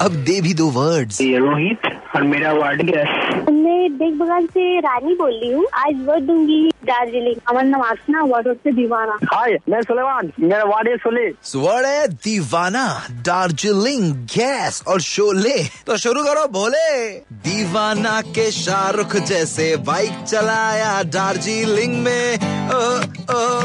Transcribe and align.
अब 0.00 0.10
दे 0.12 0.40
भी 0.40 0.54
दो 0.54 0.66
वर्ड्स 0.66 1.18
रोहित 1.22 1.78
और 2.16 2.22
मेरा 2.22 2.52
वार्ड 2.52 2.82
गैस 2.82 3.34
मैं 3.50 3.96
देख 3.96 4.14
बगल 4.14 4.46
से 4.46 4.80
रानी 4.80 5.14
बोल 5.14 5.40
रही 5.42 5.52
हूँ. 5.52 5.66
आज 5.74 5.94
वर्ड 6.06 6.24
दूँगी 6.24 6.70
दार्जिलिंग. 6.84 7.36
अमर 7.48 7.64
नवासना 7.64 8.24
वार्ड 8.24 8.56
से 8.56 8.72
दीवाना 8.72 9.18
हाय 9.24 9.58
मैं 9.68 9.82
सुलेमान. 9.82 10.32
मेरा 10.40 10.64
वार्ड 10.64 10.88
है 10.88 10.96
सुले 10.96 11.32
स्वर 11.42 11.84
है 11.84 12.08
दीवाना 12.08 13.06
दार्जिलिंग 13.10 14.14
गैस 14.14 14.84
और 14.88 15.00
शोले. 15.00 15.64
तो 15.86 15.96
शुरू 15.96 16.24
करो 16.24 16.46
बोले. 16.46 17.10
दीवाना 17.32 18.20
के 18.20 18.50
शाहरुख 18.50 19.16
जैसे 19.16 19.76
बाइक 19.76 20.12
चलाया 20.22 21.02
दार्जिलिंग 21.02 22.02
में. 22.02 22.38
ओ 22.70 22.96
ओ 23.34 23.58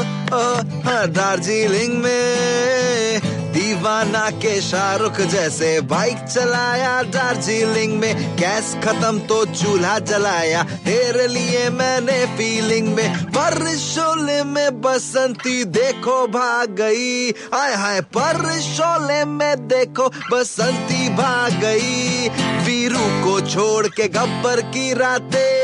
दार्जिलिंग 1.06 1.94
में, 2.02 3.20
दीवाना 3.52 4.28
के 4.30 4.60
शाहरुख 4.60 5.20
जैसे 5.30 5.80
बाइक 5.80 6.18
चलाया 6.24 7.02
दार्जिलिंग 7.02 7.98
में, 8.00 8.36
गैस 8.36 8.74
खत्म 8.84 9.18
तो 9.28 9.44
चूल्हा 9.54 9.98
जलाया, 9.98 10.62
तेरे 10.84 11.26
लिए 11.28 11.68
मैंने 11.70 12.24
फीलिंग 12.36 12.88
में 12.88 13.24
पर 13.30 13.66
शोले 13.76 14.42
में 14.44 14.80
बसंती 14.80 15.64
देखो 15.70 16.26
भाग 16.28 16.74
गई 16.76 17.30
हाय 17.54 17.74
हाय 17.74 18.00
पर 18.16 18.60
शोले 18.60 19.24
में 19.24 19.68
देखो 19.68 20.08
बसंती 20.32 21.08
भाग 21.16 21.60
गई, 21.60 22.28
वीरू 22.66 23.06
को 23.24 23.40
छोड़ 23.48 23.86
के 23.86 24.08
गब्बर 24.08 24.60
की 24.70 24.92
रातें 24.94 25.59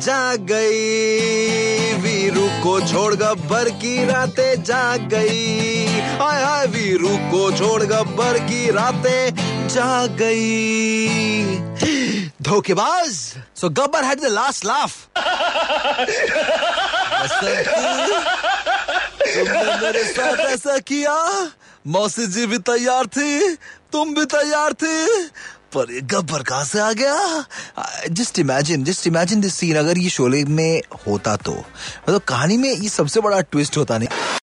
जा 0.00 0.34
गई। 0.50 1.92
वीरू 2.02 2.46
को 2.62 2.80
छोड़ 2.80 3.14
गब्बर 3.14 3.68
की 3.80 4.04
रातें 4.04 4.62
जा 4.62 4.96
गई। 5.12 5.86
हाय 6.20 6.42
हाय 6.42 6.66
वीरू 6.66 7.16
को 7.30 7.50
छोड़ 7.52 7.82
गब्बर 7.82 8.38
की 8.44 8.70
रातें 8.70 9.68
जा 9.68 10.06
गई। 10.20 11.56
धोखेबाज। 12.42 13.12
So 13.60 13.68
Gabbar 13.70 14.04
had 14.04 14.20
the 14.20 14.26
last 14.30 14.64
laugh 14.64 14.92
तुमने 19.40 19.76
मेरे 19.80 20.04
साथ 20.04 20.36
ऐसा 20.46 20.78
किया? 20.78 21.14
मौसी 21.86 22.26
जी 22.26 22.46
भी 22.46 22.58
तैयार 22.58 23.06
थी, 23.06 23.54
तुम 23.92 24.14
भी 24.14 24.24
तैयार 24.24 24.72
थी। 24.72 25.24
पर 25.74 25.92
ये 25.92 26.00
गब्बर 26.00 26.42
कहाँ 26.42 26.64
से 26.64 26.80
आ 26.80 26.92
गया? 26.92 27.44
Just 28.10 28.38
imagine 28.38 28.84
just 28.84 29.06
imagine 29.06 29.40
this 29.40 29.54
scene 29.54 29.76
अगर 29.76 29.98
ये 29.98 30.10
शोले 30.10 30.44
में 30.44 30.82
होता 31.06 31.36
तो। 31.36 31.52
मतलब 31.52 32.20
कहानी 32.20 32.56
में 32.56 32.70
ये 32.70 32.88
सबसे 32.88 33.20
बड़ा 33.20 33.40
ट्विस्ट 33.40 33.76
होता 33.76 33.98
नहीं। 33.98 34.08